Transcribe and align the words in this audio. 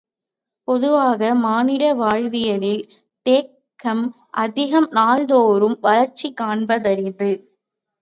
பொதுவாக 0.67 1.35
மானிட 1.41 1.83
வாழ்வியலில் 1.93 2.81
தேக்கம் 3.25 4.03
அதிகம் 4.39 4.89
நாள்தோறும் 4.91 5.79
வளர்ச்சி 5.81 6.29
காண்பதரிது. 6.41 7.31